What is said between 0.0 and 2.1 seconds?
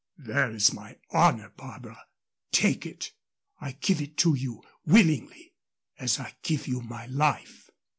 "There is my honor, Barbara.